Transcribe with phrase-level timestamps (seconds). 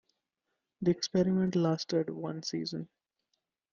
[0.81, 2.89] The experiment lasted one season.